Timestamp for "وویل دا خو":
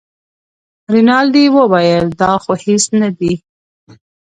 1.57-2.51